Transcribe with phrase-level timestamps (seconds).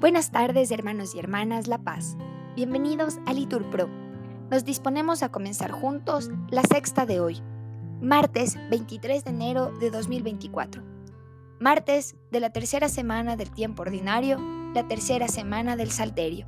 [0.00, 2.16] Buenas tardes, hermanos y hermanas La Paz.
[2.56, 3.86] Bienvenidos a Litur Pro.
[4.50, 7.42] Nos disponemos a comenzar juntos la sexta de hoy,
[8.00, 10.82] martes 23 de enero de 2024.
[11.60, 14.38] Martes de la tercera semana del tiempo ordinario,
[14.74, 16.46] la tercera semana del Salterio.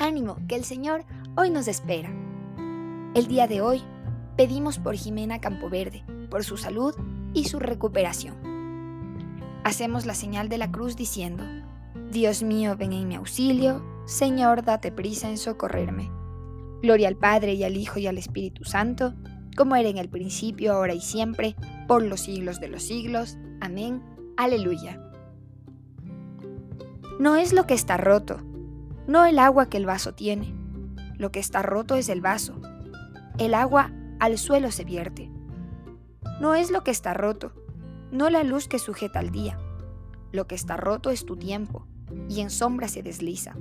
[0.00, 1.04] Ánimo, que el Señor
[1.36, 2.12] hoy nos espera.
[3.14, 3.80] El día de hoy
[4.36, 6.96] pedimos por Jimena Campoverde, por su salud
[7.32, 8.34] y su recuperación.
[9.62, 11.44] Hacemos la señal de la cruz diciendo,
[12.14, 16.12] Dios mío, ven en mi auxilio, Señor, date prisa en socorrerme.
[16.80, 19.14] Gloria al Padre y al Hijo y al Espíritu Santo,
[19.56, 21.56] como era en el principio, ahora y siempre,
[21.88, 23.36] por los siglos de los siglos.
[23.60, 24.00] Amén.
[24.36, 25.02] Aleluya.
[27.18, 28.38] No es lo que está roto,
[29.08, 30.54] no el agua que el vaso tiene.
[31.18, 32.60] Lo que está roto es el vaso.
[33.38, 33.90] El agua
[34.20, 35.32] al suelo se vierte.
[36.40, 37.52] No es lo que está roto,
[38.12, 39.58] no la luz que sujeta al día.
[40.30, 41.88] Lo que está roto es tu tiempo,
[42.28, 43.54] y en sombra se desliza.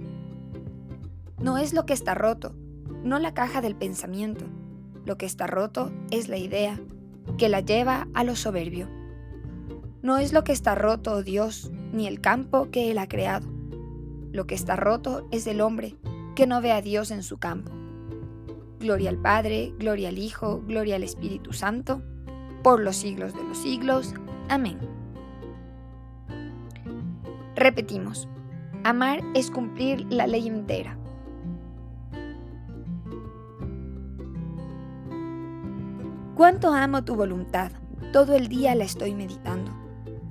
[1.40, 2.56] No es lo que está roto,
[3.04, 4.46] no la caja del pensamiento.
[5.06, 6.80] Lo que está roto es la idea,
[7.38, 8.88] que la lleva a lo soberbio.
[10.02, 13.48] No es lo que está roto, Dios, ni el campo que Él ha creado.
[14.32, 15.98] Lo que está roto es el hombre,
[16.36, 17.72] que no ve a Dios en su campo.
[18.80, 22.02] Gloria al Padre, gloria al Hijo, gloria al Espíritu Santo,
[22.64, 24.14] por los siglos de los siglos.
[24.50, 24.80] Amén.
[27.64, 28.28] Repetimos,
[28.84, 30.98] amar es cumplir la ley entera.
[36.36, 37.72] Cuánto amo tu voluntad,
[38.12, 39.72] todo el día la estoy meditando.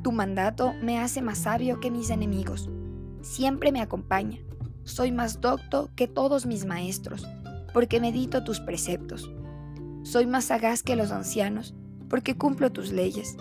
[0.03, 2.69] Tu mandato me hace más sabio que mis enemigos.
[3.23, 4.41] Siempre me acompaña.
[4.85, 7.27] Soy más docto que todos mis maestros,
[7.73, 9.33] porque medito tus preceptos.
[10.03, 11.75] Soy más sagaz que los ancianos,
[12.11, 13.39] porque cumplo tus leyes.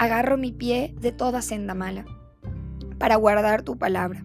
[0.00, 2.04] Agarro mi pie de toda senda mala,
[2.98, 4.24] para guardar tu palabra.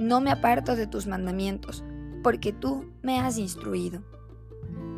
[0.00, 1.84] No me aparto de tus mandamientos,
[2.22, 4.02] porque tú me has instruido.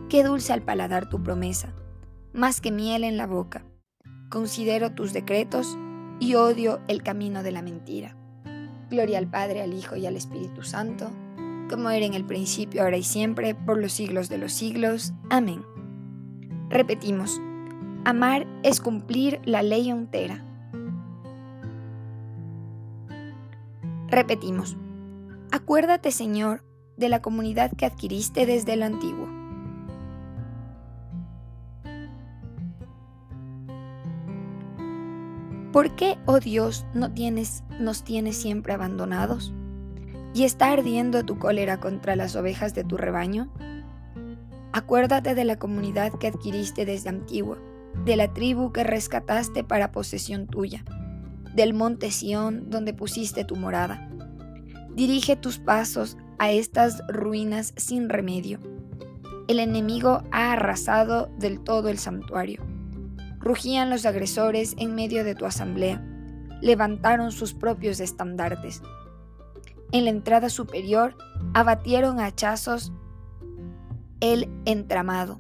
[0.09, 1.75] Qué dulce al paladar tu promesa,
[2.33, 3.65] más que miel en la boca.
[4.31, 5.77] Considero tus decretos
[6.21, 8.17] y odio el camino de la mentira.
[8.91, 11.11] Gloria al Padre, al Hijo y al Espíritu Santo,
[11.69, 15.13] como era en el principio, ahora y siempre, por los siglos de los siglos.
[15.29, 15.65] Amén.
[16.71, 17.41] Repetimos,
[18.05, 20.45] amar es cumplir la ley entera.
[24.09, 24.77] Repetimos,
[25.51, 26.65] acuérdate Señor
[26.97, 29.37] de la comunidad que adquiriste desde lo antiguo
[35.77, 39.53] ¿Por qué, oh Dios, no tienes, nos tienes siempre abandonados?
[40.33, 43.53] ¿Y está ardiendo tu cólera contra las ovejas de tu rebaño?
[44.73, 47.59] Acuérdate de la comunidad que adquiriste desde antiguo,
[48.07, 50.83] de la tribu que rescataste para posesión tuya,
[51.57, 54.09] del monte Sión donde pusiste tu morada.
[54.95, 58.61] Dirige tus pasos a estas ruinas sin remedio.
[59.49, 62.63] El enemigo ha arrasado del todo el santuario
[63.47, 66.05] Rugían los agresores en medio de tu asamblea.
[66.63, 68.83] Levantaron sus propios estandartes.
[69.93, 71.17] En la entrada superior
[71.55, 72.93] abatieron a hachazos
[74.19, 75.39] el entramado.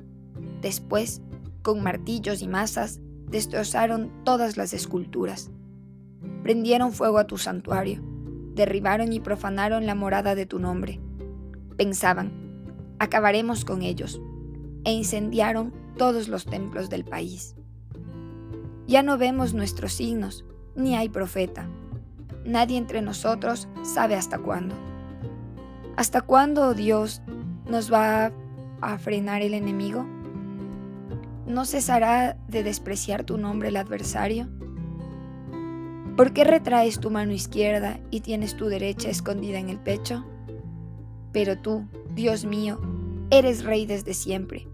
[0.61, 1.21] Después,
[1.63, 5.51] con martillos y masas, destrozaron todas las esculturas.
[6.47, 8.01] Prendieron fuego a tu santuario,
[8.55, 11.01] derribaron y profanaron la morada de tu nombre.
[11.77, 12.31] Pensaban,
[13.01, 14.23] acabaremos con ellos,
[14.85, 17.57] e incendiaron todos los templos del país.
[18.87, 20.45] Ya no vemos nuestros signos,
[20.77, 21.69] ni hay profeta.
[22.45, 24.77] Nadie entre nosotros sabe hasta cuándo.
[25.97, 27.23] ¿Hasta cuándo, oh Dios,
[27.69, 28.31] nos va
[28.83, 30.07] a frenar el enemigo?
[31.45, 34.47] ¿No cesará de despreciar tu nombre el adversario?
[36.17, 40.25] ¿Por qué retraes tu mano izquierda y tienes tu derecha escondida en el pecho?
[41.31, 42.81] Pero tú, Dios mío,
[43.31, 44.67] eres rey desde siempre.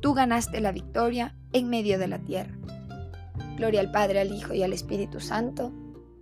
[0.00, 2.56] Tú ganaste la victoria en medio de la tierra.
[3.58, 5.72] Gloria al Padre, al Hijo y al Espíritu Santo,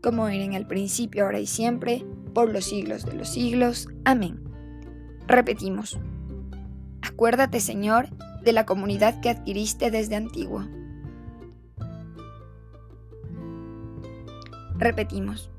[0.03, 2.05] como era en el principio, ahora y siempre,
[2.35, 3.89] por los siglos de los siglos.
[4.05, 4.43] Amén.
[5.29, 5.97] Repetimos.
[7.03, 8.09] Acuérdate, Señor,
[8.43, 10.67] de la comunidad que adquiriste desde antiguo.
[14.79, 15.51] Repetimos.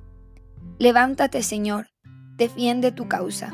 [0.80, 1.88] Levántate, Señor,
[2.36, 3.54] defiende tu causa.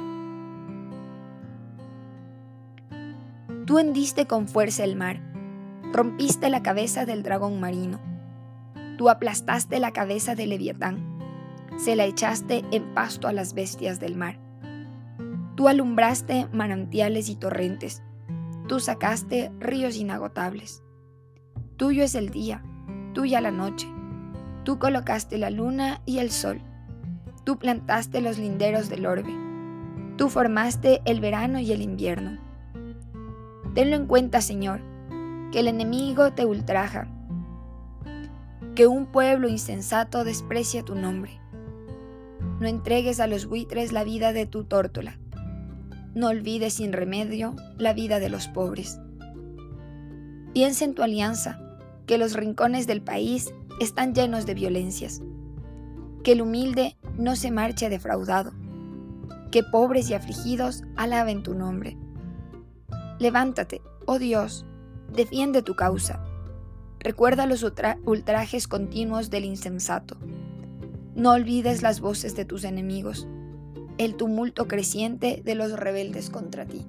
[3.66, 5.22] Tú hendiste con fuerza el mar,
[5.94, 8.14] rompiste la cabeza del dragón marino
[8.98, 11.20] Tú aplastaste la cabeza de Leviatán,
[11.78, 14.40] se la echaste en pasto a las bestias del mar.
[15.56, 18.04] Tú alumbraste manantiales y torrentes,
[18.68, 20.84] tú sacaste ríos inagotables.
[21.76, 22.64] Tuyo es el día,
[23.14, 23.88] tuya la noche,
[24.64, 26.62] tú colocaste la luna y el sol.
[27.44, 29.34] Tú plantaste los linderos del orbe.
[30.18, 32.40] Tú formaste el verano y el invierno.
[33.74, 34.82] Tenlo en cuenta, Señor,
[35.52, 37.08] que el enemigo te ultraja,
[38.76, 41.40] que un pueblo insensato desprecia tu nombre.
[42.60, 45.18] No entregues a los buitres la vida de tu tórtola.
[46.16, 49.00] No olvides sin remedio la vida de los pobres.
[50.54, 51.60] Piensa en tu alianza,
[52.06, 55.22] que los rincones del país están llenos de violencias.
[56.24, 58.52] Que el humilde no se marche defraudado.
[59.52, 61.98] Que pobres y afligidos alaben tu nombre.
[63.20, 64.66] Levántate, oh Dios,
[65.14, 66.24] defiende tu causa.
[67.00, 70.18] Recuerda los ultrajes continuos del insensato.
[71.16, 73.28] No olvides las voces de tus enemigos,
[73.98, 76.86] el tumulto creciente de los rebeldes contra ti.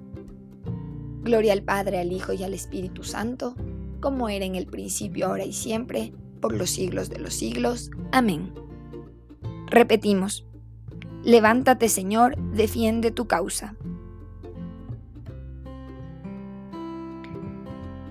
[1.22, 3.54] Gloria al Padre, al Hijo y al Espíritu Santo,
[4.00, 6.12] como era en el principio, ahora y siempre,
[6.44, 7.90] por los siglos de los siglos.
[8.12, 8.52] Amén.
[9.66, 10.46] Repetimos,
[11.22, 13.76] levántate Señor, defiende tu causa.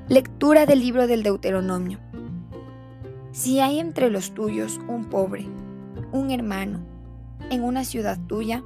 [0.10, 2.00] Lectura del libro del Deuteronomio.
[3.34, 5.46] Si hay entre los tuyos un pobre,
[6.12, 6.80] un hermano,
[7.52, 8.64] en una ciudad tuya,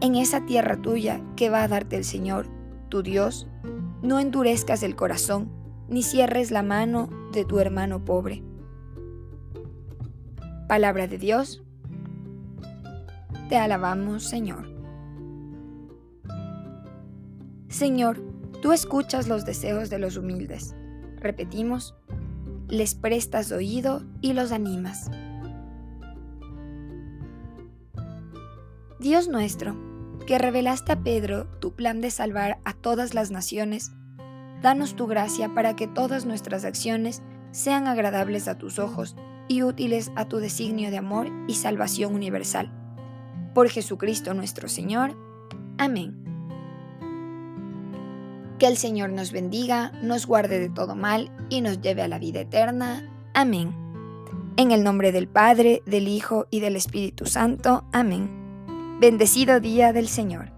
[0.00, 2.46] en esa tierra tuya que va a darte el Señor,
[2.90, 3.48] tu Dios,
[4.02, 5.50] no endurezcas el corazón,
[5.88, 8.42] ni cierres la mano de tu hermano pobre.
[10.68, 11.62] Palabra de Dios.
[13.48, 14.72] Te alabamos, Señor.
[17.68, 18.22] Señor,
[18.62, 20.74] tú escuchas los deseos de los humildes.
[21.16, 21.94] Repetimos,
[22.68, 25.10] les prestas oído y los animas.
[29.00, 29.76] Dios nuestro,
[30.26, 33.92] que revelaste a Pedro tu plan de salvar a todas las naciones,
[34.64, 39.14] danos tu gracia para que todas nuestras acciones sean agradables a tus ojos
[39.46, 42.72] y útiles a tu designio de amor y salvación universal.
[43.52, 45.18] Por Jesucristo nuestro Señor.
[45.76, 46.16] Amén.
[48.58, 52.18] Que el Señor nos bendiga, nos guarde de todo mal y nos lleve a la
[52.18, 53.06] vida eterna.
[53.34, 53.76] Amén.
[54.56, 57.84] En el nombre del Padre, del Hijo y del Espíritu Santo.
[57.92, 58.30] Amén.
[58.98, 60.53] Bendecido día del Señor.